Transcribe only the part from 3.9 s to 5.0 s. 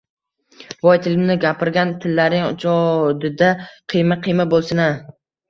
qiyma-qiyma bo‘lsin-a.